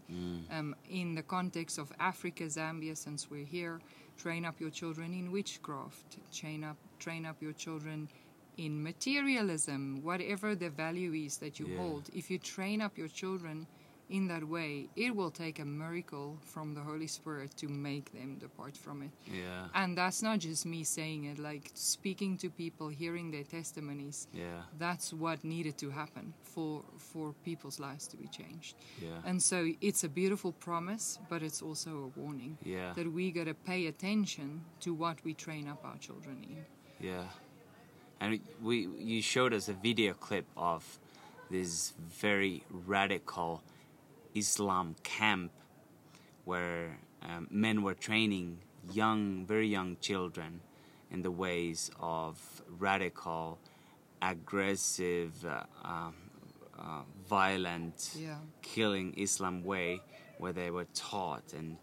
[0.52, 3.80] Um, in the context of Africa, Zambia, since we're here,
[4.16, 8.08] train up your children in witchcraft, train up, train up your children
[8.56, 11.78] in materialism, whatever the value is that you Yeah.
[11.78, 12.10] hold.
[12.12, 13.66] If you train up your children
[14.10, 18.38] in that way, it will take a miracle from the Holy Spirit to make them
[18.38, 19.10] depart from it.
[19.26, 19.68] Yeah.
[19.74, 24.26] And that's not just me saying it, like speaking to people, hearing their testimonies.
[24.32, 24.62] Yeah.
[24.78, 28.74] That's what needed to happen for for people's lives to be changed.
[29.00, 29.20] Yeah.
[29.28, 32.94] And so it's a beautiful promise, but it's also a warning Yeah.
[32.94, 36.64] that we got to pay attention to what we train up our children in.
[37.00, 37.24] Yeah.
[38.20, 40.98] And we you showed us a video clip of
[41.50, 43.62] this very radical
[44.34, 45.52] Islam camp
[46.44, 48.58] where um, men were training
[48.92, 50.60] young, very young children
[51.10, 53.58] in the ways of radical,
[54.20, 56.14] aggressive, uh, um,
[56.78, 58.36] uh, violent, Yeah.
[58.62, 60.00] killing Islam way,
[60.38, 61.76] where they were taught and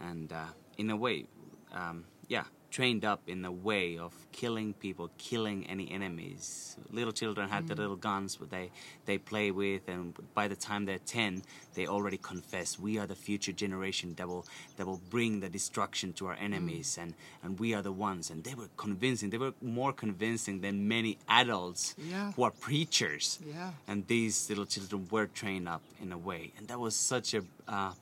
[0.00, 0.46] and uh,
[0.78, 1.26] in a way,
[1.72, 6.76] um, yeah, trained up in the way of killing people, killing any enemies.
[6.90, 7.82] Little children had the mm.
[7.82, 8.70] little guns that they
[9.04, 10.04] they play with, and
[10.34, 11.42] by the time they're ten,
[11.74, 16.08] they already confess, "We are the future generation that will that will bring the destruction
[16.14, 16.48] to our mm.
[16.48, 19.30] enemies, and and we are the ones." And they were convincing.
[19.30, 22.32] They were more convincing than many adults Yeah.
[22.32, 23.72] who are preachers Yeah.
[23.86, 27.42] and these little children were trained up in a way and that was such a
[27.68, 27.92] uh,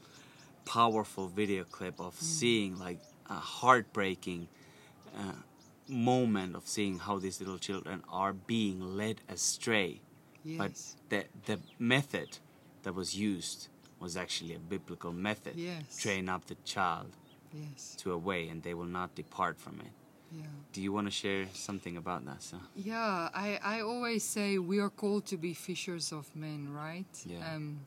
[0.65, 2.23] powerful video clip of mm.
[2.23, 4.49] seeing like a heartbreaking
[5.19, 5.33] uh,
[5.89, 10.01] moment of seeing how these little children are being led astray
[10.59, 10.73] but
[11.09, 12.39] the the method
[12.83, 13.69] that was used
[13.99, 15.99] was actually a biblical method Yes.
[16.01, 17.11] train up the child
[17.53, 17.97] Yes.
[17.99, 19.93] to a way and they will not depart from it
[20.33, 20.47] Yeah.
[20.73, 24.79] do you want to share something about that so Yeah, I, I always say we
[24.79, 27.13] are called to be fishers of men, right?
[27.27, 27.55] Yeah.
[27.55, 27.81] Um,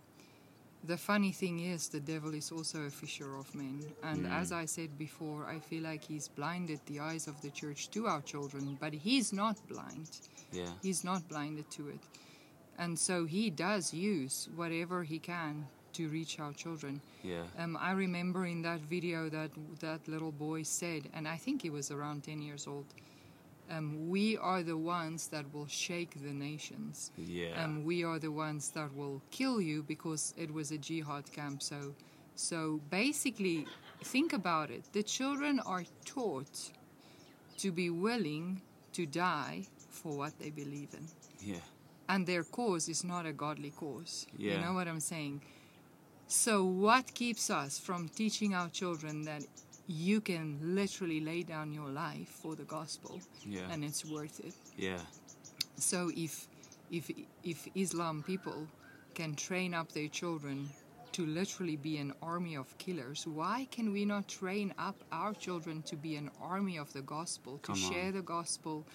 [0.85, 3.81] the funny thing is, the devil is also a fisher of men.
[4.03, 7.89] And as I said before, I feel like he's blinded the eyes of the church
[7.91, 10.09] to our children, but he's not blind.
[10.51, 11.99] yeah He's not blinded to it.
[12.77, 16.99] And so he does use whatever he can to reach our children.
[17.23, 17.43] Yeah.
[17.57, 21.69] Um, I remember in that video that that little boy said, and I think he
[21.69, 22.85] was around 10 years old,
[23.77, 27.11] um, we are the ones that will shake the nations.
[27.17, 27.63] Yeah.
[27.63, 31.61] Um, we are the ones that will kill you because it was a jihad camp.
[31.61, 31.95] So,
[32.35, 33.65] so basically,
[34.03, 34.83] think about it.
[34.93, 36.71] The children are taught
[37.57, 38.61] to be willing
[38.93, 41.07] to die for what they believe in
[41.43, 41.55] yeah.
[42.09, 44.25] and their cause is not a godly cause.
[44.37, 44.53] Yeah.
[44.53, 45.41] You know what I'm saying?
[46.27, 49.43] So, what keeps us from teaching our children that
[49.87, 53.69] you can literally lay down your life for the gospel Yeah.
[53.71, 54.55] and it's worth it?
[54.77, 54.99] Yeah.
[55.77, 56.47] So, if
[56.91, 57.09] if
[57.43, 58.67] if Islam people
[59.13, 60.69] can train up their children
[61.11, 65.81] to literally be an army of killers, why can we not train up our children
[65.83, 67.91] to be an army of the gospel, to Come on.
[67.91, 68.87] share the gospel,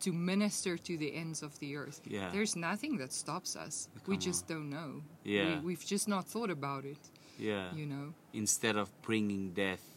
[0.00, 2.00] to minister to the ends of the earth?
[2.06, 2.30] Yeah.
[2.30, 3.88] There's nothing that stops us.
[4.06, 5.02] we Come just don't know.
[5.24, 5.58] Yeah.
[5.60, 6.98] We, we've just not thought about it,
[7.38, 7.74] Yeah.
[7.74, 8.14] you know.
[8.32, 9.93] Instead of bringing death,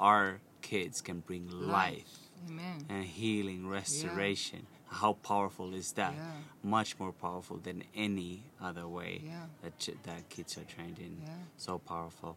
[0.00, 2.08] our kids can bring life,
[2.48, 2.86] Amen.
[2.88, 4.66] and healing, restoration.
[4.88, 6.14] How powerful is that?
[6.14, 6.32] Yeah.
[6.64, 9.46] Much more powerful than any other way Yeah.
[9.62, 11.12] that ch- that kids are trained in.
[11.22, 11.28] Yeah.
[11.58, 12.36] So powerful.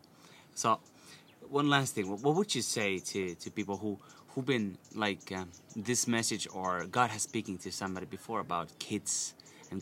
[0.54, 0.80] So,
[1.50, 2.08] one last thing.
[2.10, 3.98] What what would you say to, to people who
[4.30, 9.34] who've been like um, this message or God has speaking to somebody before about kids
[9.72, 9.82] and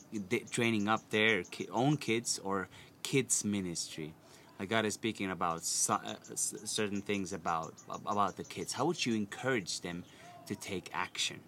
[0.51, 2.69] training up their ki- own kids or
[3.03, 4.13] kids ministry?
[4.61, 7.73] Like God is speaking about so, uh, certain things about
[8.05, 8.73] about the kids.
[8.73, 10.03] How would you encourage them
[10.45, 11.39] to take action?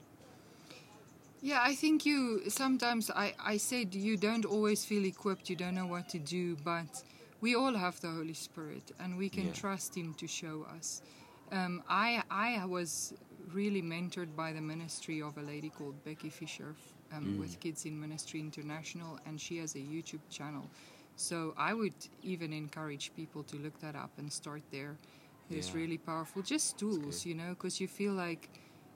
[1.39, 5.75] Yeah, I think you sometimes I, I said you don't always feel equipped, you don't
[5.75, 7.03] know what to do, but
[7.39, 9.53] we all have the Holy Spirit and we can Yeah.
[9.53, 11.03] trust Him to show us.
[11.51, 13.13] Um, I I was
[13.53, 16.73] really mentored by the ministry of a lady called Becky Fischer
[17.11, 20.67] um, with Kids in Ministry International, and she has a YouTube channel.
[21.15, 24.97] So I would even encourage people to look that up and start there.
[25.49, 25.81] It's Yeah.
[25.81, 28.49] really powerful, just tools, you know, because you feel like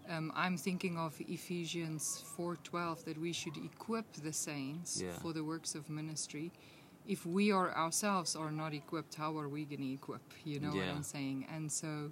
[0.09, 5.19] um, I'm thinking of Ephesians 4:12 that we should equip the saints Yeah.
[5.19, 6.51] for the works of ministry.
[7.05, 10.21] If we are ourselves are not equipped, how are we going to equip?
[10.43, 11.45] You know what I'm saying?
[11.49, 12.11] And so,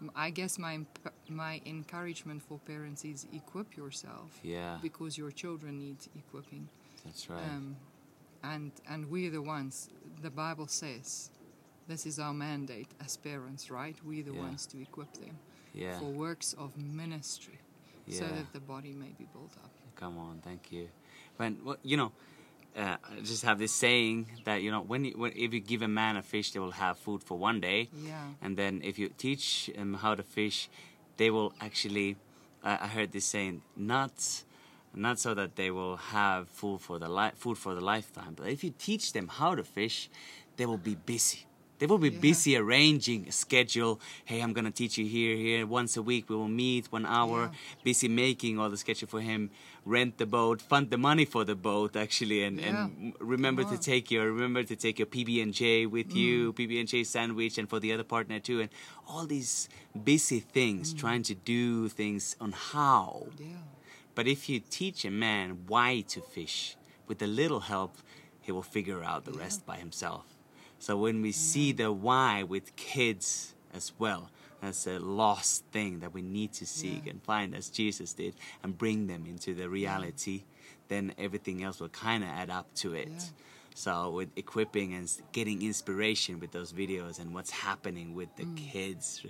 [0.00, 0.80] um, I guess my
[1.28, 6.68] my encouragement for parents is equip yourself Yeah, because your children need equipping.
[7.04, 7.40] that's right.
[7.42, 7.76] Um,
[8.42, 9.88] and and we're the ones.
[10.22, 11.30] The Bible says
[11.88, 13.96] this is our mandate as parents, right?
[14.04, 14.40] We're the Yeah.
[14.48, 15.38] ones to equip them
[15.74, 17.58] yeah, for works of ministry,
[18.08, 19.70] so that the body may be built up.
[19.96, 20.88] Come on, thank you.
[21.36, 22.12] When well, you know,
[22.76, 25.82] uh, I just have this saying that you know when, you, when if you give
[25.82, 28.28] a man a fish, they will have food for one day, Yeah.
[28.40, 30.68] and then if you teach them how to fish,
[31.16, 32.16] they will actually.
[32.64, 34.44] Uh, I heard this saying not.
[34.94, 38.48] Not so that they will have food for the li- food for the lifetime, but
[38.48, 40.10] if you teach them how to fish,
[40.56, 41.46] they will be busy.
[41.78, 42.20] They will be Yeah.
[42.20, 43.98] busy arranging a schedule.
[44.24, 45.66] Hey, I'm gonna teach you here, here.
[45.66, 47.50] Once a week, we will meet one hour.
[47.50, 47.82] Yeah.
[47.82, 49.50] Busy making all the schedule for him.
[49.84, 52.84] Rent the boat, fund the money for the boat actually, and, Yeah.
[52.84, 56.16] and remember to take your remember to take your PB and J with Mm.
[56.16, 58.70] you, PB and J sandwich, and for the other partner too, and
[59.08, 59.68] all these
[60.04, 60.98] busy things, Mm.
[60.98, 63.26] trying to do things on how.
[64.14, 67.96] But if you teach a man why to fish, with a little help,
[68.40, 70.24] he will figure out the rest by himself.
[70.78, 76.12] So when we see the why with kids as well, that's a lost thing that
[76.12, 77.10] we need to seek Yeah.
[77.12, 80.44] and find as Jesus did and bring them into the reality,
[80.88, 83.08] then everything else will kind of add up to it.
[83.10, 83.24] Yeah.
[83.74, 89.24] So with equipping and getting inspiration with those videos and what's happening with the kids,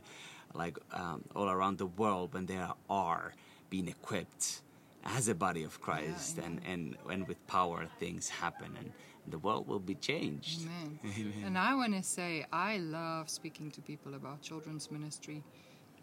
[0.55, 3.35] like um, all around the world when they are
[3.71, 4.61] being equipped
[5.05, 8.93] as a body of Christ and, and and with power things happen and
[9.29, 10.63] the world will be changed.
[10.63, 10.99] Amen.
[11.45, 15.43] And I want to say, I love speaking to people about children's ministry.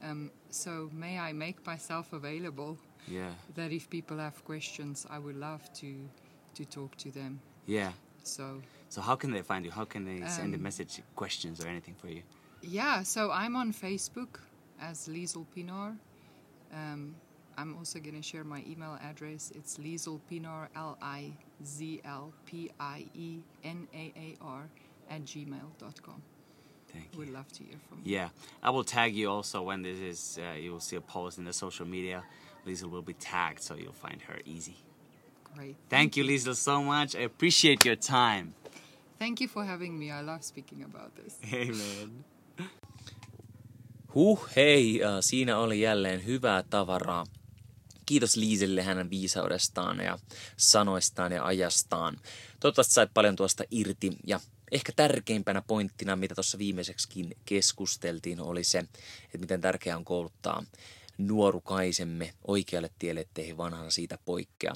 [0.02, 5.36] Um, so may I make myself available Yeah, that if people have questions, I would
[5.36, 5.90] love to
[6.56, 7.40] to talk to them.
[7.68, 7.92] yeah.
[8.24, 9.72] So So how can they find you?
[9.72, 12.24] How can they send a Um, message, questions, or anything for you?
[12.62, 14.40] yeah, so I'm on Facebook
[14.80, 15.98] as Liesel Pienaar.
[16.74, 17.16] Um,
[17.60, 19.52] I'm also going to share my email address.
[19.54, 21.34] It's Liesel Pienaar, L I
[21.66, 24.70] Z L P I E N A A R,
[25.10, 26.22] at gmail.com.
[26.94, 27.20] Thank you.
[27.20, 28.16] We'd love to hear from you.
[28.16, 28.30] Yeah,
[28.64, 30.40] I will tag you also when this is.
[30.42, 32.24] Uh, you will see a post in the social media.
[32.66, 34.78] Liesel will be tagged, so you'll find her easy.
[35.54, 35.76] Great.
[35.90, 37.16] Thank you, Liesel, so much.
[37.16, 38.54] I appreciate your time.
[39.18, 40.12] Thank you for having me.
[40.12, 41.38] I love speaking about this.
[41.54, 42.24] Amen.
[44.16, 47.26] Huh, hei, äh, siinä oli jälleen hyvää tavaraa.
[48.10, 50.20] Kiitos Liiselle hänen viisaudestaan ja
[50.58, 52.18] sanoistaan ja ajastaan.
[52.60, 54.40] Toivottavasti sait paljon tuosta irti ja
[54.72, 58.80] ehkä tärkeimpänä pointtina, mitä tuossa viimeiseksikin keskusteltiin, oli se,
[59.26, 60.64] että miten tärkeää on kouluttaa
[61.18, 64.74] nuorukaisemme oikealle tielle, ettei vanhana siitä poikkea.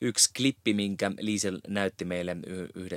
[0.00, 2.36] Yksi klippi, minkä Liisel näytti meille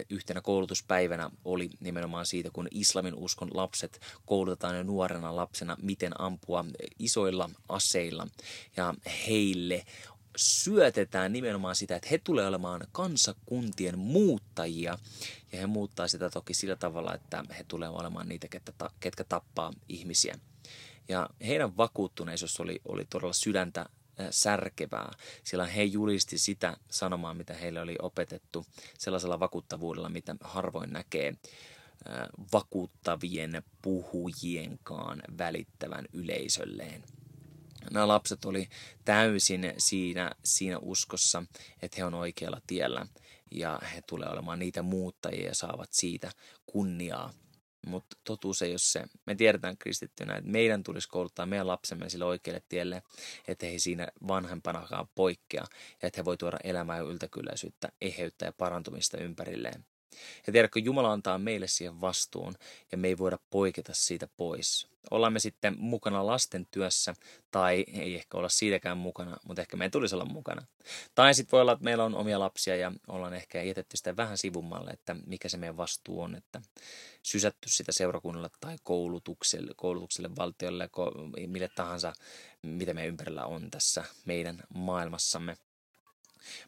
[0.10, 6.66] yhtenä koulutuspäivänä, oli nimenomaan siitä, kun islamin uskon lapset koulutetaan jo nuorena lapsena, miten ampua
[7.00, 8.28] isoilla aseilla.
[8.78, 8.94] Ja
[9.28, 9.86] heille
[10.38, 14.98] syötetään nimenomaan sitä, että he tulee olemaan kansakuntien muuttajia.
[15.52, 19.74] Ja he muuttaa sitä toki sillä tavalla, että he tulevat olemaan niitä, ketkä, ketkä tappaa
[19.90, 20.40] ihmisiä.
[21.08, 23.86] Ja heidän vakuuttuneisuus oli, oli todella sydäntä
[24.32, 25.12] särkevää,
[25.44, 28.66] sillä he julisti sitä sanomaa, mitä heille oli opetettu
[28.98, 31.34] sellaisella vakuuttavuudella, mitä harvoin näkee
[32.54, 37.04] vakuuttavien puhujienkaan välittävän yleisölleen.
[37.92, 38.70] Nämä lapset oli
[39.06, 41.44] täysin siinä, siinä uskossa,
[41.82, 43.08] että he on oikealla tiellä
[43.52, 46.32] ja he tulee olemaan niitä muuttajia ja saavat siitä
[46.66, 47.34] kunniaa
[47.88, 49.04] mutta totuus ei ole se.
[49.26, 53.04] Me tiedetään kristittynä, että meidän tulisi kouluttaa meidän lapsemme sille oikealle tielle,
[53.48, 55.66] että he siinä vanhempanakaan poikkea
[56.02, 59.86] ja että he voi tuoda elämää ja yltäkylläisyyttä, eheyttä ja parantumista ympärilleen.
[60.48, 62.56] Ja tiedätkö, Jumala antaa meille siihen vastuun
[62.92, 64.88] ja me ei voida poiketa siitä pois.
[65.12, 67.14] Ollaan me sitten mukana lasten työssä
[67.52, 70.66] tai ei ehkä olla siitäkään mukana, mutta ehkä meidän tulisi olla mukana.
[71.16, 74.38] Tai sitten voi olla, että meillä on omia lapsia ja ollaan ehkä jätetty sitä vähän
[74.38, 76.62] sivummalle, että mikä se meidän vastuu on, että
[77.24, 80.90] sysätty sitä seurakunnalle tai koulutukselle, koulutukselle valtiolle,
[81.48, 82.14] mille tahansa,
[82.62, 85.58] mitä meidän ympärillä on tässä meidän maailmassamme.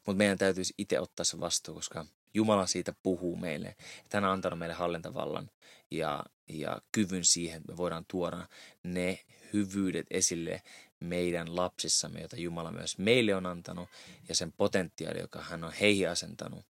[0.06, 4.32] Mutta meidän täytyisi itse ottaa se vastuu, koska Jumala siitä puhuu meille, että hän on
[4.32, 5.50] antanut meille hallintavallan
[5.92, 8.48] ja, ja kyvyn siihen, että me voidaan tuoda
[8.84, 9.20] ne
[9.54, 10.62] hyvyydet esille
[11.00, 13.90] meidän lapsissamme, joita Jumala myös meille on antanut
[14.30, 16.66] ja sen potentiaali, joka hän on heihin asentanut,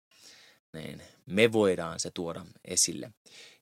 [0.72, 3.12] niin me voidaan se tuoda esille.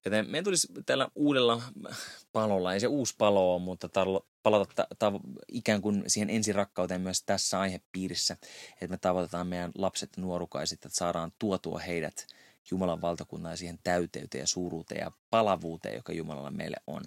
[0.04, 1.62] Joten meidän tulisi tällä uudella
[2.32, 3.88] palolla, ei se uusi palo ole, mutta
[4.50, 8.36] palata ta- ta- ikään kuin siihen ensirakkauteen myös tässä aihepiirissä,
[8.72, 12.26] että me tavoitetaan meidän lapset ja nuorukaiset, että saadaan tuotua heidät
[12.70, 17.02] Jumalan valtakunnan ja siihen täyteyteen ja suuruuteen ja palavuuteen, joka Jumalalla meille on.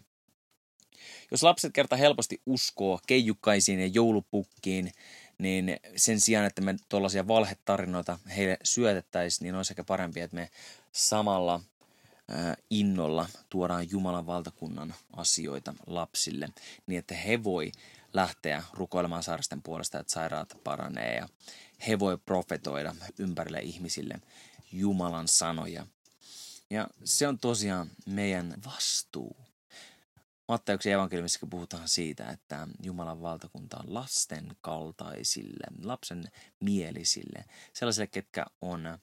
[1.31, 4.91] Jos lapset kerta helposti uskoo keijukkaisiin ja joulupukkiin,
[5.37, 10.49] niin sen sijaan, että me tuollaisia valhetarinoita heille syötettäisiin, niin olisi ehkä parempi, että me
[10.91, 11.61] samalla
[12.69, 16.49] innolla tuodaan Jumalan valtakunnan asioita lapsille,
[16.87, 17.71] niin että he voi
[18.13, 21.29] lähteä rukoilemaan sairasten puolesta, että sairaat paranee ja
[21.87, 24.21] he voi profetoida ympärille ihmisille
[24.71, 25.87] Jumalan sanoja.
[26.69, 29.37] Ja se on tosiaan meidän vastuu.
[30.47, 38.99] Matteuksen evankeliumissa puhutaan siitä, että Jumalan valtakunta on lasten kaltaisille, lapsen mielisille, sellaisille, ketkä on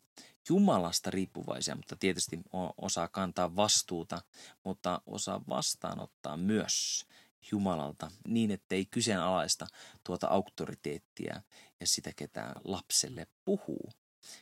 [0.48, 2.40] Jumalasta riippuvaisia, mutta tietysti
[2.76, 4.22] osaa kantaa vastuuta,
[4.64, 7.06] mutta osaa vastaanottaa myös
[7.50, 9.66] Jumalalta niin, ettei kyseenalaista
[10.04, 11.42] tuota auktoriteettia
[11.80, 13.90] ja sitä, ketä lapselle puhuu.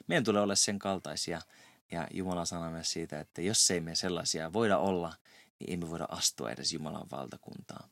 [0.06, 1.40] Meidän tulee olla sen kaltaisia
[1.90, 5.14] ja Jumala sanoo myös siitä, että jos ei me sellaisia voida olla,
[5.58, 7.90] niin emme voida astua edes Jumalan valtakuntaan.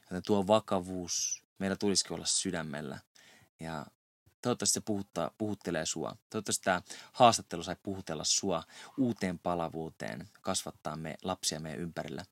[0.00, 2.98] Joten tuo vakavuus meillä tulisikin olla sydämellä
[3.60, 3.86] ja
[4.44, 6.16] Toivottavasti se puhuttaa, puhuttelee sua.
[6.30, 6.82] Toivottavasti tämä
[7.12, 8.62] haastattelu sai puhutella sua
[8.98, 12.24] uuteen palavuuteen, kasvattaa me lapsia meidän ympärillä.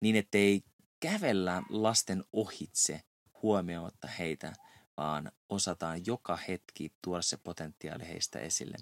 [0.00, 0.64] Niin, ettei
[1.00, 3.02] kävellä lasten ohitse
[3.42, 4.52] huomioimatta heitä,
[4.96, 8.76] vaan osataan joka hetki tuoda se potentiaali heistä esille.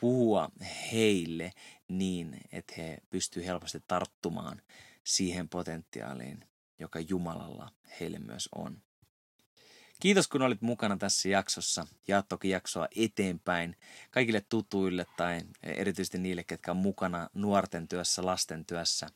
[0.00, 0.50] Puhua
[0.92, 1.52] heille
[1.88, 4.62] niin, että he pystyvät helposti tarttumaan
[5.04, 6.44] siihen potentiaaliin,
[6.78, 8.82] joka Jumalalla heille myös on.
[10.00, 11.86] Kiitos kun olit mukana tässä jaksossa.
[12.08, 13.76] Jaa toki jaksoa eteenpäin
[14.10, 19.06] kaikille tutuille tai erityisesti niille, ketkä on mukana nuorten työssä, lasten työssä.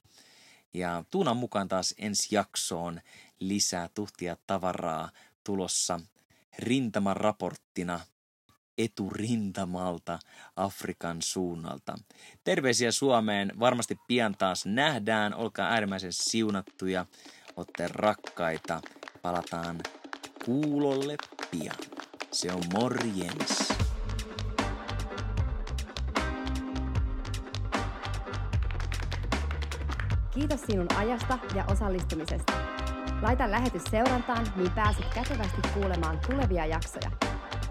[0.74, 3.00] Ja tuuna mukaan taas ensi jaksoon
[3.40, 5.10] lisää tuhtia tavaraa
[5.44, 6.00] tulossa
[6.58, 8.00] rintaman raporttina
[8.78, 10.18] eturintamalta
[10.56, 11.98] Afrikan suunnalta.
[12.44, 17.06] Terveisiä Suomeen, varmasti pian taas nähdään, olkaa äärimmäisen siunattuja,
[17.56, 18.80] olette rakkaita,
[19.22, 19.80] palataan
[20.44, 21.16] kuulolle
[21.50, 21.76] pian.
[22.32, 23.72] Se on morjens.
[30.34, 32.52] Kiitos sinun ajasta ja osallistumisesta.
[33.22, 37.10] Laita lähetys seurantaan, niin pääset kätevästi kuulemaan tulevia jaksoja.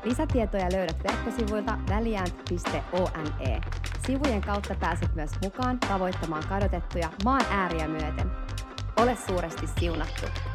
[0.03, 3.61] Lisätietoja löydät verkkosivuilta väliäänt.one.
[4.07, 8.31] Sivujen kautta pääset myös mukaan tavoittamaan kadotettuja maan ääriä myöten.
[8.97, 10.52] Ole suuresti siunattu!